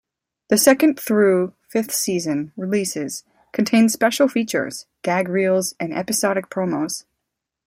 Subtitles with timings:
[0.47, 7.05] The second through fifth season releases contain special features, gag reels and episodic promos.